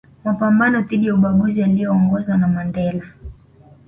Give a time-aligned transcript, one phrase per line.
[0.23, 3.03] mapambano dhidi ya ubaguzi yaliyoongozwa na Mandela